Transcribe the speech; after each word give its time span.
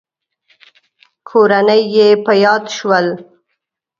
کورنۍ 1.27 1.81
يې 1.95 2.07
په 2.23 2.31
ياد 2.43 2.63
شول. 2.75 3.07